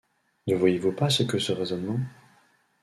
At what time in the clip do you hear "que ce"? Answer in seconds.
1.21-1.51